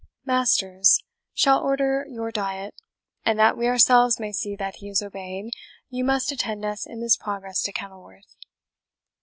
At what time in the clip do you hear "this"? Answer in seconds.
7.01-7.15